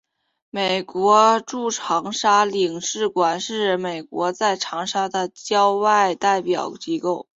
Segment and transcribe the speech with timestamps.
[0.49, 5.31] 美国驻长沙领事馆是美国在长沙的
[5.79, 7.27] 外交代表机构。